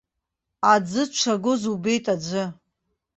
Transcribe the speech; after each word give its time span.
Аӡы 0.71 1.03
дшагоз 1.11 1.61
убеит 1.73 2.05
аӡәы. 2.13 2.43